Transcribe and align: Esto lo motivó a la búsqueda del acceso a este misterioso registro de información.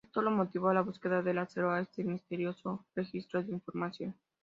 Esto 0.03 0.23
lo 0.23 0.31
motivó 0.31 0.69
a 0.69 0.73
la 0.73 0.81
búsqueda 0.81 1.21
del 1.21 1.37
acceso 1.37 1.69
a 1.69 1.79
este 1.79 2.03
misterioso 2.03 2.83
registro 2.95 3.43
de 3.43 3.51
información. 3.51 4.15